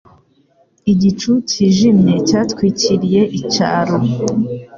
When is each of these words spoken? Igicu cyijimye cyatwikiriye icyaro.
Igicu 0.91 1.31
cyijimye 1.49 2.13
cyatwikiriye 2.27 3.21
icyaro. 3.39 3.95